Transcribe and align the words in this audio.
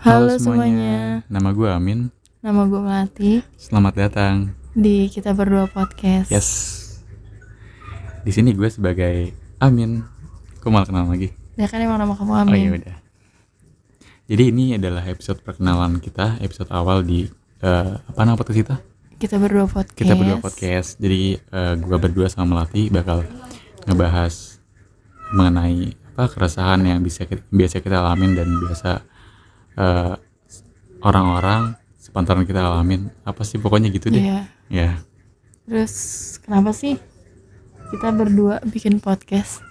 Halo, 0.00 0.32
semuanya. 0.36 1.20
Nama 1.28 1.48
gue 1.52 1.68
Amin. 1.68 2.08
Nama 2.40 2.64
gue 2.64 2.80
Melati 2.80 3.32
Selamat 3.60 3.92
datang. 3.98 4.56
di 4.70 5.10
Kita 5.10 5.34
Berdua 5.34 5.66
Podcast. 5.66 6.30
Yes. 6.30 6.48
Di 8.22 8.32
sini 8.32 8.56
gue 8.56 8.64
sebagai 8.66 9.36
Amin. 9.58 10.00
Kok 10.60 10.70
malah 10.70 10.88
kenal 10.88 11.04
lagi? 11.04 11.34
Ya 11.58 11.68
kan 11.68 11.82
emang 11.82 12.00
nama 12.00 12.16
kamu 12.16 12.32
Oh 12.32 12.40
Amin. 12.40 12.56
iya 12.56 12.70
udah. 12.76 12.96
Jadi 14.30 14.42
ini 14.46 14.64
adalah 14.78 15.02
episode 15.04 15.42
perkenalan 15.42 15.98
kita, 15.98 16.38
episode 16.40 16.70
awal 16.70 17.02
di 17.02 17.26
eh, 17.60 17.92
apa 17.98 18.20
nama 18.22 18.38
podcast 18.38 18.58
kita? 18.58 18.76
Kita 19.20 19.36
Berdua 19.36 19.68
Podcast. 19.68 19.98
Kita 19.98 20.14
berdua 20.16 20.38
podcast. 20.40 20.96
Jadi 20.96 21.36
eh, 21.36 21.74
gue 21.76 21.98
berdua 21.98 22.30
sama 22.30 22.56
Melati 22.56 22.88
bakal 22.88 23.26
ngebahas 23.84 24.62
mengenai 25.34 25.92
apa 26.14 26.24
keresahan 26.26 26.80
yang 26.84 27.00
bisa 27.00 27.26
kita, 27.26 27.42
biasa 27.48 27.80
kita 27.80 28.00
alamin 28.00 28.32
dan 28.32 28.48
biasa 28.60 29.02
eh, 29.80 30.14
orang-orang 31.00 31.74
sepantaran 31.96 32.44
kita 32.44 32.60
alamin. 32.60 33.08
Apa 33.24 33.42
sih 33.48 33.56
pokoknya 33.56 33.88
gitu 33.88 34.12
deh. 34.12 34.44
Ya. 34.68 35.00
Terus 35.64 35.94
kenapa 36.44 36.76
sih 36.76 37.00
kita 37.90 38.12
berdua 38.12 38.60
bikin 38.68 39.00
podcast? 39.00 39.64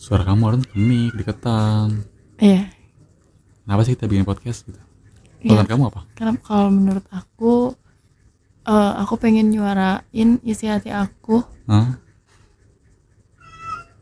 Suara 0.00 0.26
kamu 0.26 0.42
harus 0.48 0.62
ke 0.66 0.76
mic 0.78 1.14
deketan. 1.14 2.02
Iya. 2.40 2.72
Kenapa 3.62 3.80
sih 3.86 3.94
kita 3.94 4.10
bikin 4.10 4.26
podcast 4.26 4.66
gitu? 4.66 4.80
Iya. 5.42 5.62
Kamu 5.66 5.90
apa? 5.90 6.06
Karena 6.14 6.34
kalau 6.42 6.70
menurut 6.70 7.06
aku, 7.10 7.74
eh, 8.66 8.92
aku 9.02 9.14
pengen 9.18 9.50
nyuarain 9.50 10.38
isi 10.42 10.66
hati 10.70 10.90
aku 10.90 11.42
Hah? 11.66 11.98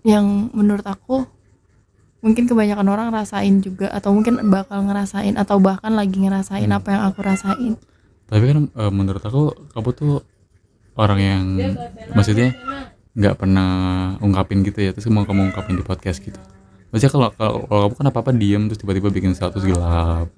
yang 0.04 0.48
menurut 0.56 0.84
aku 0.88 1.28
mungkin 2.20 2.44
kebanyakan 2.44 2.86
orang 2.86 3.08
rasain 3.10 3.60
juga 3.60 3.88
atau 3.88 4.12
mungkin 4.12 4.38
bakal 4.48 4.84
ngerasain 4.84 5.34
atau 5.34 5.56
bahkan 5.56 5.92
lagi 5.92 6.20
ngerasain 6.20 6.64
Hmm. 6.64 6.78
apa 6.78 6.88
yang 6.92 7.02
aku 7.08 7.20
rasain. 7.20 7.74
Tapi 8.26 8.44
kan 8.44 8.58
eh, 8.68 8.92
menurut 8.92 9.20
aku 9.20 9.42
kamu 9.72 9.90
tuh 9.92 10.14
orang 10.94 11.18
yang 11.18 11.44
maksudnya 12.12 12.52
nggak 13.10 13.36
pernah 13.36 13.70
ungkapin 14.20 14.62
gitu 14.62 14.78
ya 14.80 14.94
terus 14.94 15.08
mau 15.08 15.24
kamu 15.24 15.50
ungkapin 15.50 15.74
di 15.74 15.82
podcast 15.82 16.20
gitu. 16.20 16.38
Maksudnya 16.90 17.10
kalau 17.10 17.28
kalau, 17.32 17.52
kalau 17.64 17.80
kamu 17.86 17.94
kan 17.96 18.06
apa 18.06 18.18
apa 18.20 18.30
diem 18.32 18.62
terus 18.66 18.78
tiba-tiba 18.78 19.08
bikin 19.08 19.32
status 19.32 19.62
gelap, 19.62 20.28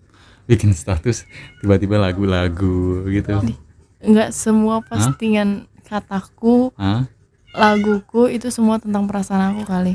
bikin 0.45 0.73
status 0.73 1.25
tiba-tiba 1.61 1.99
lagu-lagu 1.99 3.05
gitu. 3.09 3.43
Nggak 4.01 4.31
semua 4.31 4.81
postingan 4.81 5.67
kataku 5.83 6.73
Hah? 6.75 7.05
laguku 7.53 8.29
itu 8.29 8.49
semua 8.49 8.81
tentang 8.81 9.05
perasaan 9.05 9.53
aku 9.53 9.69
kali 9.69 9.95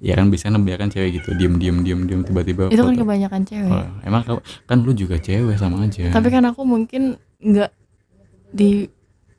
Ya 0.00 0.16
kan 0.16 0.32
biasanya 0.32 0.56
kan 0.56 0.88
cewek 0.88 1.20
gitu 1.20 1.36
diem 1.36 1.60
diem 1.60 1.84
diem 1.84 2.00
diem 2.08 2.20
tiba-tiba. 2.24 2.72
itu 2.72 2.80
kan 2.80 2.96
kebanyakan 2.96 3.44
cewek 3.44 3.68
Oh, 3.68 3.84
emang 4.00 4.24
kamu 4.24 4.40
kan 4.64 4.76
lu 4.80 4.92
juga 4.96 5.20
cewek 5.20 5.60
sama 5.60 5.84
aja. 5.84 6.08
tapi 6.08 6.28
kan 6.32 6.40
aku 6.48 6.64
mungkin 6.64 7.20
nggak 7.36 7.70
di 8.56 8.88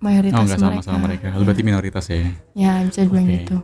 mayoritas 0.01 0.37
oh 0.37 0.43
enggak 0.45 0.59
sama 0.61 0.69
mereka 0.73 0.85
sama 0.85 0.99
mereka. 1.09 1.27
Lu 1.37 1.43
berarti 1.45 1.63
minoritas 1.65 2.05
ya. 2.09 2.29
ya 2.53 2.71
bisa 2.85 3.05
dibilang 3.05 3.25
Oke. 3.29 3.35
gitu 3.41 3.57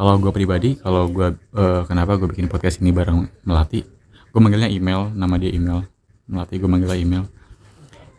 Kalau 0.00 0.16
gue 0.16 0.32
pribadi, 0.32 0.70
kalau 0.80 1.02
gue 1.12 1.28
eh, 1.36 1.82
kenapa 1.84 2.16
gue 2.16 2.28
bikin 2.32 2.48
podcast 2.48 2.80
ini 2.80 2.88
bareng 2.88 3.20
Melati, 3.44 3.84
gue 4.32 4.40
manggilnya 4.40 4.72
email, 4.72 5.12
nama 5.12 5.36
dia 5.36 5.52
email. 5.52 5.84
Melati 6.24 6.56
gue 6.56 6.64
manggilnya 6.64 6.96
email. 6.96 7.24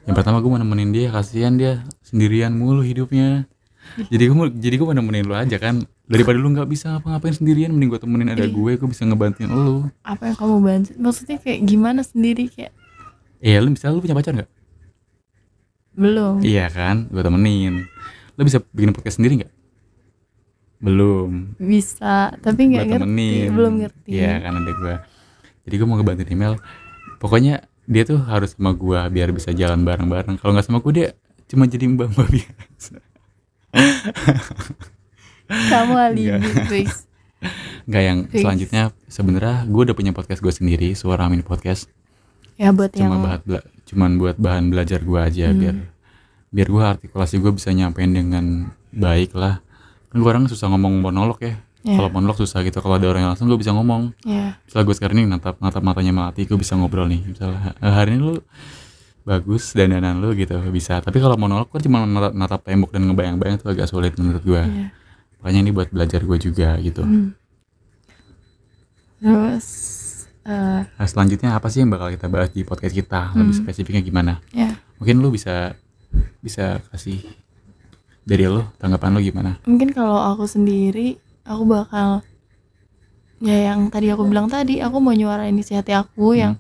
Yang 0.06 0.14
pertama 0.14 0.46
gue 0.46 0.50
mau 0.50 0.62
nemenin 0.62 0.94
dia, 0.94 1.08
kasihan 1.10 1.58
dia 1.58 1.82
sendirian 2.06 2.54
mulu 2.54 2.86
hidupnya. 2.86 3.50
Jadi 4.14 4.24
gue 4.30 4.36
jadi 4.62 4.76
gue 4.78 4.86
mau 4.86 4.94
nemenin 4.94 5.26
lu 5.26 5.34
aja 5.34 5.58
kan. 5.58 5.82
Daripada 6.12 6.36
lu 6.36 6.52
nggak 6.52 6.68
bisa 6.68 6.92
ngapa-ngapain 6.92 7.32
sendirian, 7.32 7.72
mending 7.72 7.88
gue 7.88 8.00
temenin 8.00 8.28
ada 8.28 8.44
Iya. 8.44 8.52
gue, 8.52 8.72
gue 8.76 8.90
bisa 8.90 9.08
ngebantuin 9.08 9.48
lu. 9.48 9.88
apa 10.04 10.24
yang 10.26 10.36
kamu 10.36 10.56
bantu 10.60 10.90
maksudnya 10.98 11.38
kayak 11.38 11.60
gimana 11.64 12.04
sendiri 12.04 12.46
kayak 12.46 12.76
Eh, 13.40 13.56
lu 13.58 13.72
misalnya 13.72 13.96
lu 13.96 14.04
punya 14.04 14.14
pacar 14.14 14.34
nggak? 14.36 14.52
belum 15.92 16.40
Iya 16.42 16.68
kan, 16.68 17.08
gue 17.08 17.20
temenin. 17.20 17.88
Lu 18.36 18.42
bisa 18.44 18.60
bikin 18.68 18.92
podcast 18.92 19.18
sendiri 19.18 19.40
nggak? 19.40 19.54
Belum. 20.78 21.54
bisa 21.56 22.34
tapi 22.38 22.62
nggak 22.68 22.86
ngerti 22.90 23.02
temenin. 23.02 23.50
belum 23.54 23.74
ngerti 23.80 24.10
Iya 24.12 24.34
kan 24.42 24.54
ada 24.58 24.72
gue. 24.74 24.96
Jadi 25.64 25.74
gue 25.74 25.86
mau 25.86 25.96
ngebantuin 25.96 26.28
email. 26.28 26.54
Pokoknya 27.18 27.56
dia 27.86 28.04
tuh 28.04 28.20
harus 28.20 28.52
sama 28.52 28.74
gue 28.74 29.00
biar 29.10 29.30
bisa 29.30 29.52
jalan 29.52 29.82
bareng-bareng. 29.82 30.36
Kalau 30.38 30.52
nggak 30.52 30.66
sama 30.66 30.80
gue 30.80 30.92
dia 30.92 31.08
cuma 31.48 31.66
jadi 31.66 31.86
mbak-mbak 31.88 32.28
biasa. 32.30 33.00
kamu 35.70 35.94
alibi 35.94 36.32
guys 36.66 37.06
Nggak 37.84 38.04
yang 38.04 38.20
Fix. 38.26 38.40
selanjutnya 38.40 38.82
sebenarnya 39.06 39.66
gue 39.66 39.82
udah 39.84 39.96
punya 39.96 40.12
podcast 40.12 40.40
gue 40.40 40.54
sendiri, 40.54 40.94
Suara 40.94 41.26
Amin 41.26 41.42
Podcast. 41.42 41.90
ya 42.54 42.70
buat 42.70 42.94
Cuma 42.94 43.18
yang 43.18 43.20
bahan 43.20 43.42
bela- 43.42 43.68
cuman 43.84 44.12
buat 44.16 44.38
bahan 44.38 44.66
belajar 44.70 45.02
gue 45.02 45.18
aja 45.20 45.50
Hmm. 45.50 45.58
biar 45.58 45.76
biar 46.48 46.68
gue 46.70 46.84
artikulasi 46.86 47.36
gue 47.38 47.52
bisa 47.52 47.72
nyampein 47.72 48.12
dengan 48.12 48.46
baik 48.92 49.34
lah. 49.34 49.66
Kan 50.08 50.18
gue 50.18 50.30
orang 50.30 50.46
susah 50.46 50.70
ngomong 50.70 51.02
monolog 51.02 51.42
ya. 51.42 51.58
ya, 51.82 51.98
Kalau 51.98 52.12
monolog 52.12 52.38
susah 52.38 52.62
gitu. 52.62 52.78
Kalau 52.78 52.96
ada 52.96 53.08
orang 53.08 53.26
yang 53.26 53.32
langsung 53.34 53.50
gue 53.50 53.58
bisa 53.58 53.74
ngomong. 53.74 54.14
ya 54.22 54.62
misalnya 54.62 54.86
gue 54.86 54.96
sekarang 54.96 55.16
ini 55.18 55.26
natap 55.26 55.58
natap 55.58 55.82
matanya 55.82 56.14
melati 56.14 56.46
gue 56.46 56.56
bisa 56.56 56.76
ngobrol 56.76 57.10
nih 57.10 57.26
misalnya 57.26 57.74
"Eh, 57.76 57.90
hari 57.90 58.14
ini 58.14 58.22
lu 58.22 58.36
bagus 59.22 59.74
dandanan 59.74 60.18
lu 60.18 60.34
gitu 60.34 60.58
bisa 60.70 60.98
tapi 60.98 61.18
kalau 61.18 61.34
monolog 61.36 61.66
kan 61.68 61.78
cuma 61.80 62.02
natap, 62.04 62.34
natap 62.34 62.60
tembok 62.62 62.90
dan 62.90 63.06
ngebayang-bayang 63.06 63.58
itu 63.58 63.66
agak 63.66 63.86
sulit 63.86 64.14
menurut 64.16 64.42
gue 64.42 64.62
ya. 64.62 64.94
Makanya 65.42 65.60
ini 65.60 65.72
buat 65.74 65.90
belajar 65.90 66.22
gue 66.22 66.38
juga 66.38 66.78
gitu. 66.80 67.02
Hmm. 67.02 67.34
terus 69.22 69.68
eh, 70.42 70.82
nah, 70.82 71.06
selanjutnya 71.06 71.54
apa 71.54 71.70
sih 71.70 71.86
yang 71.86 71.94
bakal 71.94 72.10
kita 72.10 72.26
bahas 72.26 72.50
di 72.50 72.66
podcast 72.66 72.94
kita? 72.94 73.34
Lebih 73.38 73.54
Hmm. 73.54 73.62
spesifiknya 73.62 74.02
gimana? 74.02 74.34
Ya. 74.50 74.82
Mungkin 74.98 75.22
lu 75.22 75.30
bisa 75.30 75.78
bisa 76.42 76.82
kasih 76.90 77.22
dari 78.22 78.50
lu 78.50 78.66
tanggapan 78.78 79.14
lu 79.14 79.22
gimana? 79.22 79.62
Mungkin 79.66 79.94
kalau 79.94 80.18
aku 80.18 80.50
sendiri 80.50 81.22
aku 81.46 81.64
bakal 81.66 82.26
ya 83.42 83.74
yang 83.74 83.90
tadi 83.90 84.10
aku 84.10 84.26
bilang 84.26 84.50
tadi 84.50 84.82
aku 84.82 84.98
mau 84.98 85.14
nyuarain 85.14 85.54
isi 85.58 85.74
hati 85.74 85.94
aku 85.94 86.38
yang 86.38 86.58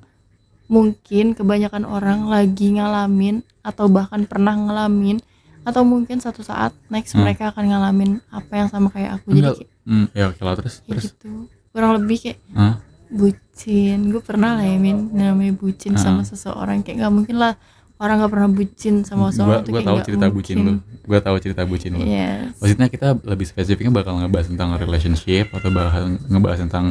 mungkin 0.65 1.33
kebanyakan 1.33 1.85
orang 1.85 2.25
lagi 2.25 2.77
ngalamin 2.77 3.41
atau 3.61 3.85
bahkan 3.89 4.25
pernah 4.25 4.53
ngalamin 4.57 5.21
atau 5.61 5.81
mungkin 5.83 6.17
satu 6.17 6.41
saat 6.41 6.73
next 6.87 7.13
Hmm. 7.13 7.21
mereka 7.21 7.49
akan 7.49 7.63
ngalamin 7.65 8.11
apa 8.27 8.53
yang 8.55 8.67
sama 8.67 8.89
kayak 8.89 9.11
aku 9.15 9.31
jadi 9.31 9.37
Enggak. 9.43 9.55
kayak, 9.55 9.69
hmm, 9.83 10.05
ya 10.11 10.25
oke 10.27 10.41
lah 10.41 10.53
terus 10.55 10.75
kayak 10.79 10.89
terus 10.91 11.03
gitu 11.11 11.29
kurang 11.69 11.91
lebih 11.95 12.17
kayak 12.19 12.37
Hah? 12.51 12.75
bucin 13.11 13.99
gue 14.07 14.21
pernah 14.21 14.51
lah 14.53 14.63
ya 14.63 14.75
min 14.75 14.97
namanya 15.09 15.53
bucin 15.53 15.93
Ah. 15.93 16.01
sama 16.01 16.21
seseorang 16.23 16.79
kayak 16.79 16.97
nggak 16.99 17.13
mungkin 17.13 17.37
lah 17.37 17.53
orang 17.97 18.17
nggak 18.17 18.31
pernah 18.31 18.49
bucin 18.49 18.95
sama 19.03 19.29
seseorang 19.29 19.61
gue 19.61 19.73
kayak 19.73 19.85
tahu 19.85 19.99
cerita 20.01 20.25
bucin 20.27 20.57
lu 20.59 20.73
gue 20.81 21.19
tahu 21.19 21.35
cerita 21.37 21.61
bucin 21.63 21.91
lu 21.91 22.01
yes. 22.01 22.57
Maksudnya 22.57 22.87
kita 22.87 23.07
lebih 23.21 23.45
spesifiknya 23.45 23.93
bakal 23.93 24.17
ngebahas 24.17 24.47
tentang 24.47 24.73
relationship 24.75 25.51
atau 25.51 25.69
bahas 25.69 26.01
ngebahas 26.23 26.59
tentang 26.59 26.85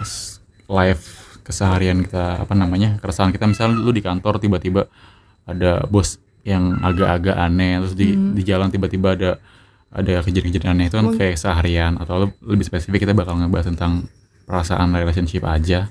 s- 0.00 0.38
life 0.66 1.04
keseharian 1.40 2.02
kita 2.02 2.42
apa 2.42 2.52
namanya 2.52 2.98
keresahan 2.98 3.30
kita 3.30 3.46
misalnya 3.46 3.78
lu 3.78 3.90
di 3.90 4.00
kantor 4.00 4.38
tiba-tiba 4.38 4.90
ada 5.44 5.86
bos 5.86 6.18
yang 6.46 6.78
agak-agak 6.80 7.34
aneh 7.36 7.82
terus 7.82 7.92
di 7.92 8.08
Hmm. 8.08 8.32
di 8.32 8.42
jalan 8.42 8.70
tiba-tiba 8.70 9.12
ada 9.12 9.30
ada 9.88 10.20
kejadian-kejadian 10.20 10.72
aneh 10.72 10.86
itu 10.86 10.94
kan 10.94 11.06
kayak 11.12 11.36
seharian 11.36 11.92
atau 11.96 12.30
lebih 12.40 12.62
spesifik 12.62 13.02
kita 13.02 13.12
bakal 13.12 13.34
ngebahas 13.34 13.66
tentang 13.66 14.06
perasaan 14.44 14.92
relationship 14.92 15.42
aja. 15.42 15.90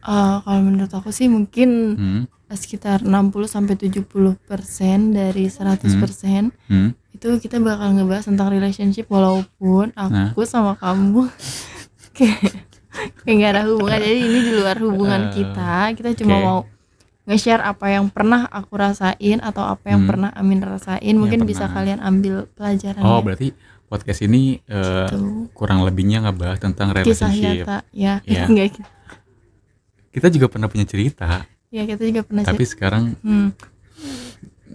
Eh, 0.00 0.36
kalau 0.38 0.60
menurut 0.60 0.90
aku 0.90 1.08
sih 1.08 1.26
mungkin 1.26 1.70
hmm, 1.96 2.22
sekitar 2.52 3.00
60 3.00 3.10
sampai 3.46 3.74
70 3.74 4.04
persen 4.38 5.10
dari 5.10 5.48
100 5.48 5.80
persen 5.96 6.52
hmm. 6.68 6.90
itu 7.10 7.28
kita 7.40 7.56
bakal 7.58 7.96
ngebahas 7.96 8.28
tentang 8.28 8.52
relationship 8.52 9.08
walaupun 9.08 9.96
aku 9.96 10.44
sama 10.44 10.76
kamu 10.76 11.24
kayak 12.16 12.52
kayak 13.22 13.34
nggak 13.34 13.52
ada 13.54 13.62
hubungan. 13.64 13.98
Jadi 13.98 14.18
ini 14.20 14.38
di 14.42 14.52
luar 14.52 14.76
hubungan 14.78 15.22
Eh, 15.24 15.30
kita. 15.32 15.72
Kita 15.94 16.10
cuma 16.14 16.34
oke. 16.34 16.44
mau 16.44 16.58
nge-share 17.24 17.60
apa 17.60 17.88
yang 17.88 18.08
pernah 18.08 18.44
aku 18.46 18.74
rasain 18.74 19.40
atau 19.40 19.64
apa 19.64 19.88
yang 19.88 20.04
Hmm. 20.04 20.08
pernah 20.08 20.30
Amin 20.32 20.60
rasain 20.60 21.14
mungkin 21.14 21.42
bisa 21.42 21.66
kalian 21.66 21.98
ambil 21.98 22.44
pelajaran 22.50 23.00
oh 23.00 23.18
berarti 23.18 23.56
podcast 23.84 24.20
ini 24.22 24.60
eh, 24.62 25.06
Tuh. 25.06 25.48
kurang 25.52 25.80
lebihnya 25.82 26.20
ngebahas 26.20 26.58
tentang 26.58 26.92
kisah 26.94 27.30
relationship 27.30 27.64
nyata 27.64 27.78
ya 27.90 28.14
Iya. 28.26 28.44
enggak 28.46 28.66
gitu 28.72 28.90
kita 30.10 30.26
juga 30.30 30.46
pernah 30.46 30.68
punya 30.68 30.84
cerita 30.84 31.48
ya 31.68 31.82
kita 31.82 32.02
juga 32.02 32.22
pernah 32.22 32.42
tapi 32.42 32.60
cerita. 32.60 32.72
sekarang 32.72 33.04
Hmm, 33.20 33.50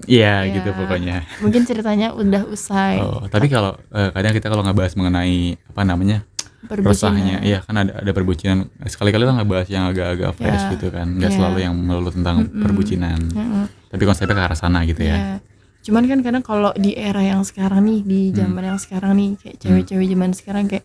ya 0.05 0.41
Ya. 0.41 0.51
gitu 0.51 0.69
pokoknya 0.73 1.27
mungkin 1.39 1.61
ceritanya 1.63 2.11
udah 2.11 2.43
usai 2.45 2.97
oh 2.97 3.23
tapi 3.25 3.45
kalau 3.45 3.77
eh, 3.89 4.09
kadang 4.09 4.31
kita 4.31 4.47
kalau 4.47 4.63
ngebahas 4.63 4.93
mengenai 4.95 5.53
apa 5.65 5.81
namanya 5.83 6.25
perbucinan. 6.61 6.91
resahnya 6.91 7.37
iya 7.39 7.59
kan 7.61 7.75
ada 7.77 7.91
ada 7.95 8.11
perbucinan 8.11 8.57
sekali-kali 8.81 9.23
lah 9.23 9.35
ngebahas 9.37 9.67
yang 9.67 9.87
agak-agak 9.87 10.31
fresh 10.33 10.59
Ya. 10.61 10.71
gitu 10.73 10.87
kan 10.89 11.07
nggak 11.09 11.31
Ya. 11.31 11.35
selalu 11.35 11.57
yang 11.61 11.73
melulu 11.73 12.09
tentang 12.09 12.43
Mm-mm. 12.43 12.59
perbucinan 12.59 13.19
Mm-mm. 13.29 13.63
tapi 13.87 14.03
konsepnya 14.03 14.33
ke 14.33 14.43
arah 14.43 14.57
sana 14.57 14.83
gitu 14.83 15.01
ya 15.01 15.15
Iya. 15.15 15.35
Cuman 15.79 16.03
kan 16.05 16.19
kadang 16.19 16.43
kalau 16.43 16.75
di 16.75 16.91
era 16.91 17.23
yang 17.23 17.39
sekarang 17.41 17.81
nih, 17.81 17.99
di 18.03 18.21
Hmm. 18.29 18.35
zaman 18.37 18.63
yang 18.67 18.77
sekarang 18.77 19.15
nih, 19.15 19.29
kayak 19.39 19.55
cewek-cewek 19.57 20.07
zaman 20.07 20.31
sekarang 20.33 20.63
kayak 20.67 20.83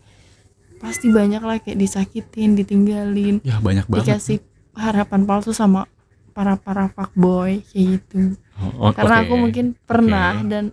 pasti 0.77 1.11
banyak 1.11 1.41
lah 1.41 1.59
kayak 1.59 1.75
disakitin, 1.75 2.55
ditinggalin, 2.55 3.43
ya 3.43 3.59
banyak 3.59 3.83
banget 3.85 4.15
dikasih 4.15 4.39
harapan 4.71 5.21
palsu 5.23 5.51
sama 5.51 5.91
para 6.31 6.55
para 6.55 6.87
fuckboy 6.87 7.59
kayak 7.65 7.99
gitu 7.99 8.39
Oh, 8.55 8.71
oh, 8.81 8.91
karena 8.91 9.15
aku 9.21 9.35
mungkin 9.35 9.75
pernah 9.77 10.31
Oke. 10.33 10.47
dan 10.47 10.65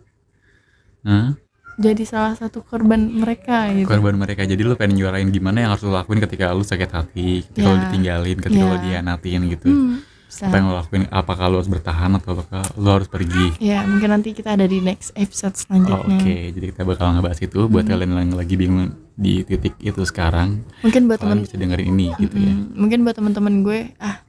Hah? 1.03 1.35
Jadi 1.83 2.03
salah 2.05 2.33
satu 2.33 2.63
korban 2.63 3.11
mereka 3.13 3.69
gitu 3.69 3.85
korban 3.85 4.15
mereka 4.15 4.43
jadi 4.43 4.63
lu 4.63 4.73
pengen 4.73 4.97
nyuarain 4.97 5.27
gimana 5.29 5.59
yang 5.59 5.71
harus 5.71 5.83
lu 5.83 5.91
lakuin 5.91 6.21
ketika 6.21 6.51
lu 6.51 6.63
sakit 6.63 6.89
hati 6.89 7.43
ketika 7.45 7.67
lu 7.67 7.75
Ya. 7.75 7.83
ditinggalin 7.85 8.39
ketika 8.39 8.63
Ya. 8.63 8.71
lu 8.71 8.79
dianatin 8.81 9.41
gitu 9.49 9.67
hmm, 9.67 9.95
bisa. 10.25 10.47
apa 10.47 10.55
yang 10.55 10.67
lu 10.67 10.75
lakuin 10.75 11.03
apakah 11.11 11.45
lu 11.47 11.57
harus 11.57 11.69
bertahan 11.69 12.11
atau 12.15 12.31
apakah 12.33 12.63
lu 12.75 12.89
harus 12.89 13.07
pergi 13.07 13.47
ya 13.59 13.83
mungkin 13.83 14.09
nanti 14.11 14.31
kita 14.31 14.55
ada 14.55 14.65
di 14.65 14.79
next 14.79 15.11
episode 15.15 15.53
Oh, 15.53 15.61
selanjutnya 15.61 16.17
Oke, 16.17 16.37
jadi 16.53 16.67
kita 16.71 16.83
bakal 16.83 17.07
ngebahas 17.13 17.41
itu 17.41 17.61
buat 17.67 17.83
Hmm. 17.83 17.93
kalian 17.93 18.11
yang 18.17 18.33
lagi 18.33 18.55
bingung 18.55 18.87
di 19.13 19.43
titik 19.43 19.77
itu 19.79 20.01
sekarang, 20.03 20.65
mungkin 20.81 21.05
buat 21.05 21.19
teman 21.19 21.37
kalian 21.37 21.45
bisa 21.45 21.57
dengerin 21.57 21.89
ini 21.91 22.07
gitu 22.17 22.33
ya. 22.35 22.49
Mm, 22.51 22.65
mungkin 22.75 22.99
buat 23.03 23.13
teman-teman 23.13 23.55
gue 23.61 23.81
ah 23.99 24.25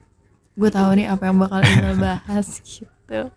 gue 0.54 0.70
tahu 0.70 0.90
nih 0.94 1.08
apa 1.08 1.24
yang 1.24 1.38
bakal 1.38 1.60
Email 1.60 1.96
bahas 2.04 2.48
gitu 2.60 3.32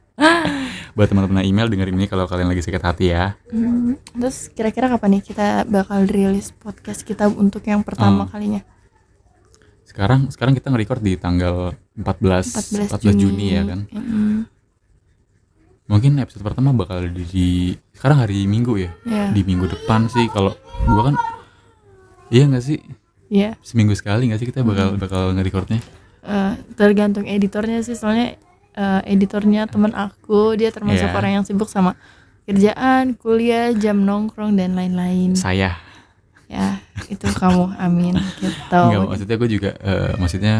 Buat 0.92 1.08
teman-teman 1.08 1.44
email 1.44 1.68
dengerin 1.68 1.92
ini 1.94 2.06
kalau 2.06 2.24
kalian 2.24 2.48
lagi 2.48 2.60
sakit 2.60 2.80
hati 2.80 3.06
ya. 3.06 3.36
Hmm, 3.46 4.00
terus 4.10 4.48
kira-kira 4.48 4.88
kapan 4.88 5.14
nih 5.14 5.22
kita 5.24 5.46
bakal 5.64 6.02
rilis 6.02 6.50
podcast 6.50 7.02
kita 7.02 7.28
untuk 7.28 7.60
yang 7.62 7.80
pertama 7.82 8.24
Hmm. 8.24 8.32
kalinya 8.32 8.62
Sekarang 9.86 10.28
sekarang 10.28 10.52
kita 10.52 10.68
nge-record 10.68 11.00
di 11.00 11.14
tanggal 11.14 11.72
14 11.94 12.48
14, 12.48 12.88
14 12.90 13.12
Juni. 13.14 13.48
ya 13.50 13.62
kan. 13.62 13.80
Mm, 13.88 14.44
Mungkin 15.86 16.18
episode 16.18 16.42
pertama 16.42 16.74
bakal 16.74 17.06
di, 17.06 17.22
di- 17.24 17.76
sekarang 17.92 18.18
hari 18.18 18.44
Minggu 18.44 18.76
ya. 18.76 18.90
ya 19.04 19.30
Di 19.30 19.40
minggu 19.40 19.64
depan 19.66 20.04
sih 20.06 20.26
kalau 20.28 20.52
gua 20.82 21.02
kan 21.06 21.16
Iya 22.28 22.44
nggak 22.46 22.64
sih? 22.64 22.82
ya 23.28 23.54
Seminggu 23.60 23.92
sekali 23.92 24.26
nggak 24.26 24.38
sih 24.38 24.48
kita 24.48 24.60
bakal 24.62 24.86
Hmm. 24.90 24.98
bakal 24.98 25.22
nge-recordnya? 25.32 25.80
eh, 26.22 26.52
tergantung 26.74 27.22
editornya 27.24 27.80
sih 27.80 27.94
soalnya 27.94 28.34
eh, 28.76 29.00
editornya 29.08 29.64
teman 29.64 29.90
aku 29.90 30.54
dia 30.54 30.68
termasuk 30.68 31.08
Iya. 31.08 31.16
orang 31.16 31.32
yang 31.32 31.44
sibuk 31.44 31.66
sama 31.66 31.96
kerjaan 32.44 33.16
kuliah 33.16 33.72
jam 33.72 33.98
nongkrong 33.98 34.54
dan 34.54 34.72
lain-lain 34.72 35.34
Saya. 35.34 35.80
ya 36.46 36.78
itu 37.04 37.26
kamu 37.26 37.74
amin 37.76 38.14
gitu 38.38 38.54
Enggak, 38.70 39.02
maksudnya 39.08 39.36
gue 39.36 39.48
juga 39.50 39.70
eh, 39.76 40.12
maksudnya 40.14 40.54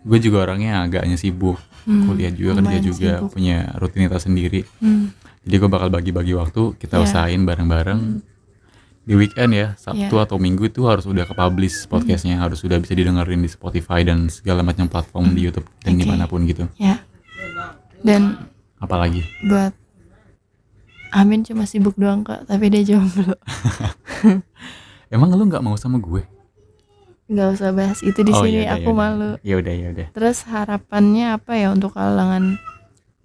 gue 0.00 0.18
juga 0.18 0.38
orangnya 0.42 0.80
agaknya 0.82 1.16
sibuk 1.16 1.60
Hmm, 1.84 2.08
kuliah 2.08 2.32
juga 2.32 2.56
kerja 2.56 2.80
juga 2.80 3.10
sibuk. 3.20 3.30
punya 3.30 3.68
rutinitas 3.76 4.24
sendiri 4.24 4.64
Hmm, 4.78 5.12
jadi 5.44 5.56
gue 5.58 5.68
bakal 5.68 5.92
bagi-bagi 5.92 6.32
waktu 6.32 6.72
kita 6.74 6.96
Iya. 6.96 7.04
usahain 7.04 7.44
bareng-bareng 7.44 8.24
di 9.04 9.12
weekend 9.12 9.52
ya 9.52 9.76
Sabtu 9.76 10.08
Iya. 10.10 10.24
atau 10.24 10.40
Minggu 10.40 10.64
itu 10.64 10.88
harus 10.88 11.04
udah 11.04 11.28
ke-publish 11.28 11.84
podcastnya 11.84 12.40
harus 12.40 12.64
sudah 12.64 12.80
bisa 12.80 12.96
didengerin 12.96 13.36
di 13.36 13.52
Spotify 13.52 14.00
dan 14.00 14.32
segala 14.32 14.64
macam 14.64 14.88
platform 14.88 15.36
di 15.36 15.44
YouTube 15.44 15.68
dan 15.78 15.92
Oke. 15.92 16.00
di 16.00 16.06
mana 16.08 16.24
pun 16.24 16.40
gitu 16.42 16.64
ya 16.74 17.03
dan 18.04 18.36
apalagi? 18.76 19.24
buat 19.42 19.72
Amin 21.10 21.40
cuma 21.40 21.62
sibuk 21.62 21.94
doang 21.94 22.20
kak 22.20 22.44
tapi 22.44 22.68
dia 22.68 22.82
jomblo. 22.84 23.38
Emang 25.14 25.30
lu 25.30 25.46
nggak 25.46 25.62
mau 25.62 25.74
sama 25.74 25.96
gue? 25.96 26.26
Nggak 27.24 27.48
usah 27.54 27.70
bahas 27.70 27.98
itu 28.00 28.18
di 28.18 28.28
Oh, 28.28 28.42
sini 28.42 28.60
yaudah, 28.60 28.74
aku 28.76 28.90
yaudah. 28.90 28.98
malu. 28.98 29.30
Ya 29.40 29.54
udah 29.56 29.72
ya 29.72 29.86
udah. 29.90 30.06
Terus 30.10 30.42
harapannya 30.44 31.26
apa 31.32 31.54
ya 31.54 31.70
untuk 31.70 31.94
kalangan? 31.94 32.58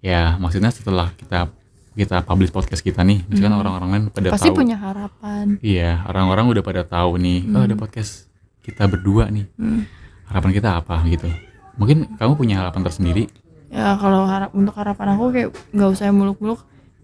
Ya 0.00 0.38
maksudnya 0.38 0.70
setelah 0.70 1.10
kita 1.12 1.50
kita 1.90 2.22
publish 2.22 2.48
podcast 2.48 2.80
kita 2.80 3.02
nih 3.02 3.26
misalkan 3.26 3.52
Hmm. 3.52 3.60
orang-orang 3.60 3.88
lain 3.90 4.04
pada 4.08 4.30
pasti 4.30 4.48
tahu. 4.48 4.56
punya 4.56 4.78
harapan. 4.78 5.58
Iya 5.58 6.06
orang-orang 6.06 6.46
udah 6.48 6.62
pada 6.62 6.82
tahu 6.82 7.18
nih 7.18 7.44
oh 7.44 7.58
Hmm. 7.58 7.66
ada 7.66 7.74
podcast 7.74 8.30
kita 8.62 8.86
berdua 8.86 9.28
nih. 9.28 9.50
Hmm. 9.54 9.82
harapan 10.24 10.50
kita 10.54 10.78
apa 10.78 11.02
gitu. 11.04 11.26
Mungkin 11.74 12.14
kamu 12.14 12.38
punya 12.38 12.62
harapan 12.62 12.86
tersendiri 12.86 13.26
ya 13.70 13.94
kalau 13.96 14.26
harap 14.26 14.50
untuk 14.52 14.74
harapan 14.74 15.14
aku 15.14 15.24
kayak 15.30 15.48
nggak 15.70 15.90
usah 15.90 16.10
muluk-muluk 16.10 16.60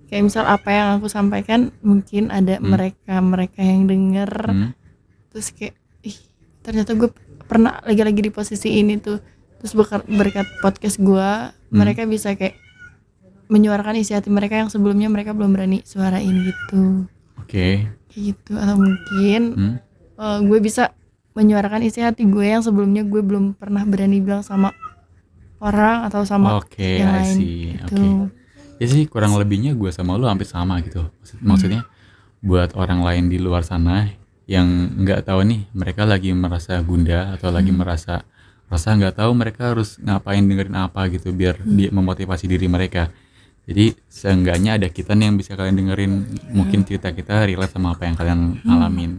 kayak 0.06 0.22
misal 0.22 0.44
apa 0.44 0.68
yang 0.68 0.88
aku 0.98 1.06
sampaikan 1.06 1.70
mungkin 1.80 2.28
ada 2.28 2.58
Hmm. 2.58 2.68
mereka 2.68 3.14
mereka 3.18 3.60
yang 3.60 3.86
denger 3.86 4.30
Hmm? 4.44 4.70
terus 5.30 5.50
kayak 5.50 5.74
ih 6.02 6.18
ternyata 6.60 6.92
gue 6.92 7.10
pernah 7.46 7.78
lagi-lagi 7.80 8.20
di 8.20 8.30
posisi 8.30 8.76
ini 8.76 8.98
tuh 8.98 9.22
terus 9.56 9.72
berkat, 9.72 10.02
podcast 10.60 10.98
gue 10.98 11.28
Hmm. 11.70 11.72
mereka 11.72 12.02
bisa 12.04 12.34
kayak 12.34 12.58
menyuarakan 13.46 13.94
isi 13.96 14.10
hati 14.10 14.26
mereka 14.26 14.58
yang 14.58 14.66
sebelumnya 14.66 15.06
mereka 15.06 15.30
belum 15.30 15.54
berani 15.54 15.78
suarain 15.80 16.34
gitu 16.42 17.06
oke 17.36 17.46
kayak 17.46 17.94
gitu 18.12 18.52
atau 18.52 18.74
mungkin 18.74 19.42
Hmm? 19.54 19.74
eh, 20.18 20.38
gue 20.42 20.58
bisa 20.58 20.90
menyuarakan 21.32 21.84
isi 21.84 22.00
hati 22.00 22.24
gue 22.24 22.42
yang 22.42 22.58
sebelumnya 22.60 23.02
gue 23.02 23.20
belum 23.20 23.54
pernah 23.54 23.84
berani 23.84 24.18
bilang 24.18 24.42
sama 24.42 24.74
orang 25.58 26.04
atau 26.04 26.22
sama 26.22 26.56
oke 26.56 26.76
yang 26.78 27.12
lain 27.12 27.36
gitu 27.38 27.96
oke 27.96 28.06
ya 28.76 28.86
sih 28.86 29.04
kurang 29.06 29.32
lebihnya 29.34 29.72
gue 29.72 29.88
sama 29.88 30.14
lu 30.14 30.28
hampir 30.28 30.44
sama 30.44 30.80
gitu 30.80 31.08
Maksud- 31.20 31.40
Hmm. 31.40 31.48
maksudnya 31.48 31.80
buat 32.40 32.76
orang 32.76 33.00
lain 33.00 33.24
di 33.26 33.40
luar 33.40 33.62
sana 33.62 34.08
yang 34.46 34.66
nggak 35.00 35.24
tahu 35.24 35.42
nih 35.42 35.60
mereka 35.72 36.04
lagi 36.04 36.30
merasa 36.30 36.78
gundah 36.80 37.34
atau 37.34 37.48
lagi 37.48 37.72
Hmm. 37.72 37.80
merasa 37.80 38.22
rasa 38.66 38.92
nggak 38.92 39.16
tahu 39.16 39.30
mereka 39.32 39.72
harus 39.72 39.96
ngapain 39.98 40.42
dengerin 40.42 40.76
apa 40.76 41.08
gitu 41.08 41.32
biar 41.32 41.56
Hmm. 41.58 41.74
dia 41.74 41.88
memotivasi 41.90 42.44
diri 42.46 42.66
mereka 42.66 43.08
jadi 43.66 43.96
seenggaknya 44.06 44.78
ada 44.78 44.86
kita 44.86 45.14
nih 45.14 45.26
yang 45.26 45.36
bisa 45.36 45.54
kalian 45.54 45.74
dengerin 45.76 46.12
mungkin 46.52 46.84
cerita 46.84 47.10
kita 47.10 47.42
relate 47.42 47.72
sama 47.72 47.96
apa 47.96 48.06
yang 48.06 48.14
kalian 48.14 48.40
Hmm. 48.60 48.70
alamin 48.70 49.12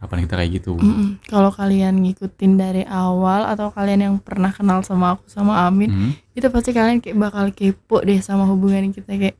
harapan 0.00 0.24
kita 0.24 0.34
kayak 0.34 0.50
gitu 0.54 0.72
Mm-mm. 0.74 1.20
kalau 1.24 1.48
kalian 1.50 1.94
ngikutin 1.98 2.52
dari 2.54 2.82
awal 2.82 3.44
atau 3.44 3.68
kalian 3.68 4.00
yang 4.02 4.14
pernah 4.16 4.48
kenal 4.48 4.80
sama 4.80 5.14
aku 5.14 5.28
sama 5.28 5.62
Amin 5.62 5.88
Hmm? 5.88 6.12
itu 6.32 6.48
pasti 6.48 6.72
kalian 6.72 6.98
kayak 6.98 7.16
bakal 7.16 7.44
kepo 7.50 8.00
deh 8.00 8.18
sama 8.18 8.44
hubungan 8.44 8.90
kita 8.90 9.12
kayak 9.12 9.36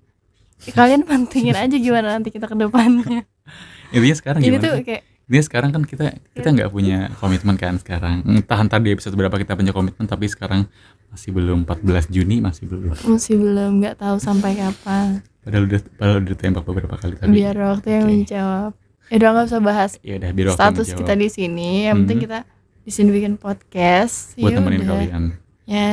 kalian 0.71 1.03
mantengin 1.03 1.57
aja 1.57 1.73
gimana 1.73 2.15
nanti 2.15 2.29
kita 2.29 2.45
ke 2.45 2.55
depannya 2.55 3.25
intinya 3.91 4.15
sekarang 4.15 4.41
ini 4.41 4.49
gimana 4.53 4.65
tuh 4.69 4.75
kayak 4.85 5.03
Ini 5.25 5.41
sekarang 5.41 5.71
kan 5.71 5.83
kita 5.83 6.05
kita 6.33 6.49
nggak 6.51 6.71
punya 6.71 7.07
komitmen 7.15 7.55
kan 7.55 7.79
sekarang. 7.79 8.27
Entah 8.27 8.59
entar 8.59 8.83
di 8.83 8.91
episode 8.91 9.15
berapa 9.15 9.31
kita 9.33 9.55
punya 9.55 9.71
komitmen 9.71 10.03
tapi 10.05 10.27
sekarang 10.27 10.67
masih 11.07 11.31
belum 11.31 11.63
14 11.63 11.87
Juni 12.11 12.43
masih 12.43 12.67
belum. 12.67 12.99
masih 13.07 13.39
belum 13.39 13.79
nggak 13.79 13.95
tahu 13.97 14.19
sampai 14.19 14.59
kapan 14.59 15.23
Padahal 15.41 15.65
udah 15.65 15.81
padahal 15.95 16.19
udah 16.21 16.35
tembak 16.35 16.65
beberapa 16.65 16.99
kali 16.99 17.15
tapi. 17.15 17.31
biar 17.31 17.55
waktu 17.55 17.89
yang 17.93 18.05
Oke. 18.05 18.11
menjawab 18.13 18.73
ya 19.11 19.17
udah 19.17 19.29
nggak 19.33 19.47
usah 19.47 19.61
bahas 19.61 19.91
Ya 20.01 20.15
udah 20.17 20.31
biar 20.31 20.47
status 20.51 20.87
menjawab. 20.89 20.99
kita 21.01 21.13
di 21.17 21.29
sini 21.29 21.71
yang 21.85 21.97
penting 22.03 22.17
Mhm. 22.17 22.25
kita 22.25 22.39
di 22.81 22.91
sini 22.91 23.09
bikin 23.11 23.35
podcast 23.37 24.33
buat 24.35 24.49
Ya 24.49 24.57
nemenin 24.57 24.81
udah. 24.81 24.89
kalian. 24.97 25.25
ya 25.65 25.91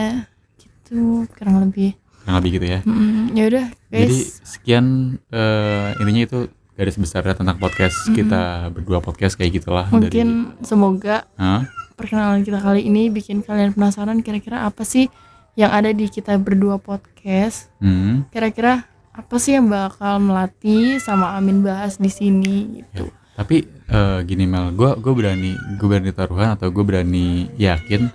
gitu 0.55 0.97
kurang 1.31 1.57
lebih 1.61 1.97
Kurang 2.19 2.35
lebih 2.37 2.51
gitu 2.53 2.67
ya. 2.67 2.79
Mm, 2.83 3.23
ya 3.33 3.43
udah 3.47 3.65
Jadi 3.87 4.17
sekian 4.43 4.85
eh, 5.27 5.95
intinya 5.97 6.21
itu 6.23 6.39
garis 6.73 6.95
besarnya 6.95 7.33
tentang 7.33 7.55
podcast 7.55 7.97
Mhm. 8.05 8.13
kita 8.15 8.41
berdua 8.69 8.99
podcast 8.99 9.33
kayak 9.33 9.57
gitulah 9.57 9.87
mungkin 9.89 10.53
semoga 10.61 11.25
dari 11.25 11.39
Hah? 11.39 11.61
perkenalan 11.93 12.41
kita 12.41 12.59
kali 12.59 12.83
ini 12.83 13.07
bikin 13.07 13.41
kalian 13.41 13.71
penasaran 13.71 14.19
kira-kira 14.19 14.61
apa 14.61 14.83
sih 14.83 15.09
yang 15.53 15.71
ada 15.71 15.89
di 15.89 16.05
kita 16.05 16.37
berdua 16.37 16.77
podcast 16.77 17.73
Hmm. 17.77 18.29
kira-kira 18.29 18.85
apa 19.17 19.35
sih 19.41 19.57
yang 19.57 19.65
bakal 19.65 20.21
melatih 20.21 21.01
sama 21.01 21.33
Amin 21.33 21.65
bahas 21.65 21.97
di 21.97 22.07
sini 22.13 22.85
gitu 22.85 23.09
Tapi 23.37 23.65
eh, 23.89 24.19
gini 24.25 24.49
Mel, 24.49 24.73
gue 24.73 24.97
gue 24.97 25.13
berani 25.13 25.53
gue 25.77 25.87
berani 25.89 26.09
taruhan 26.09 26.57
atau 26.57 26.69
gue 26.73 26.81
berani 26.85 27.49
yakin 27.57 28.09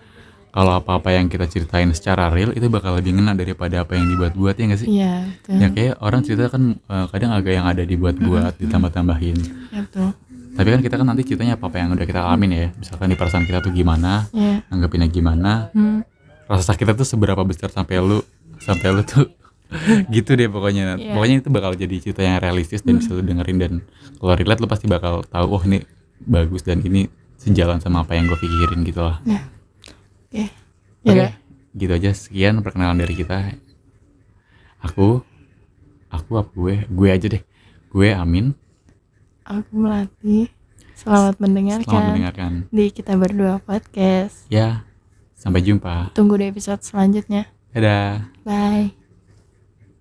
kalau 0.53 0.77
apa-apa 0.77 1.17
yang 1.17 1.33
kita 1.33 1.49
ceritain 1.49 1.89
secara 1.97 2.29
real 2.29 2.53
itu 2.53 2.69
bakal 2.69 2.93
lebih 2.93 3.17
ngena 3.17 3.33
daripada 3.33 3.87
apa 3.87 3.97
yang 3.97 4.05
dibuat-buat 4.05 4.53
ya 4.53 4.65
nggak 4.69 4.81
sih? 4.85 4.89
iya 4.93 5.25
Ya 5.49 5.73
kayak 5.73 5.97
orang 6.05 6.21
cerita 6.27 6.53
kan 6.53 6.77
eh, 6.77 7.07
kadang 7.09 7.33
agak 7.33 7.53
yang 7.57 7.67
ada 7.71 7.83
dibuat-buat, 7.87 8.61
ditambah-tambahin. 8.61 9.39
ya 9.73 9.81
betul 9.87 10.11
Tapi 10.53 10.69
kan 10.69 10.81
kita 10.85 10.95
kan 11.01 11.07
nanti 11.09 11.23
ceritanya 11.25 11.57
apa-apa 11.57 11.77
yang 11.81 11.97
udah 11.97 12.05
kita 12.05 12.21
alamin 12.21 12.51
ya. 12.53 12.67
Misalkan 12.77 13.09
di 13.09 13.17
perasaan 13.17 13.49
kita 13.49 13.65
tuh 13.65 13.73
gimana, 13.73 14.29
ya 14.37 14.61
anggapinnya 14.69 15.09
gimana, 15.09 15.73
hmm. 15.73 16.05
rasa 16.45 16.77
sakitnya 16.77 16.93
tuh 17.01 17.09
seberapa 17.09 17.41
besar 17.41 17.73
sampai 17.73 17.97
lu 18.05 18.21
sampai 18.61 18.93
lu 18.93 19.01
tuh 19.01 19.25
gitu 20.15 20.31
deh 20.33 20.47
pokoknya. 20.47 20.97
Iya. 20.97 21.13
Pokoknya 21.13 21.37
itu 21.39 21.49
bakal 21.49 21.73
jadi 21.75 21.95
cerita 21.99 22.21
yang 22.21 22.39
realistis 22.39 22.81
dan 22.81 22.97
bisa 22.97 23.11
lu 23.11 23.21
dengerin 23.21 23.59
dan 23.59 23.73
kalau 24.17 24.35
relate 24.35 24.59
lu 24.59 24.67
pasti 24.67 24.87
bakal 24.87 25.25
tahu 25.25 25.47
oh 25.51 25.63
ini 25.63 25.83
bagus 26.21 26.61
dan 26.61 26.81
ini 26.81 27.07
sejalan 27.37 27.79
sama 27.79 28.01
apa 28.01 28.15
yang 28.15 28.25
gue 28.25 28.37
pikirin 28.37 28.81
gitu 28.83 29.01
lah. 29.01 29.19
ya 29.25 29.41
ya 30.31 30.47
Oke, 31.03 31.11
udah 31.11 31.33
gitu 31.73 31.93
aja 31.93 32.11
sekian 32.13 32.61
perkenalan 32.61 32.97
dari 32.97 33.13
kita. 33.13 33.57
Aku, 34.81 35.23
aku 36.09 36.31
apa 36.37 36.51
gue? 36.53 36.75
Gue 36.87 37.09
aja 37.09 37.27
deh. 37.27 37.43
Gue 37.89 38.11
Amin. 38.11 38.55
aku 39.43 39.75
melatih 39.75 40.47
selamat 40.95 41.35
mendengarkan 41.37 41.83
Selamat 41.85 42.09
mendengarkan. 42.09 42.53
di 42.71 42.85
kita 42.89 43.13
berdua 43.15 43.59
podcast 43.59 44.47
Ya, 44.47 44.87
sampai 45.35 45.59
jumpa. 45.61 46.15
tunggu 46.15 46.39
di 46.39 46.47
episode 46.47 46.79
selanjutnya 46.81 47.51
Dadah. 47.69 48.31
bye 48.47 49.02